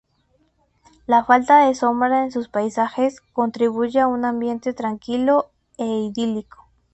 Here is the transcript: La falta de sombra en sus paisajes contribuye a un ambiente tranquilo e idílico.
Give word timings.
La 1.05 1.23
falta 1.25 1.59
de 1.63 1.75
sombra 1.75 2.23
en 2.23 2.31
sus 2.31 2.49
paisajes 2.49 3.21
contribuye 3.33 3.99
a 3.99 4.07
un 4.07 4.25
ambiente 4.25 4.73
tranquilo 4.73 5.51
e 5.77 5.85
idílico. 5.85 6.67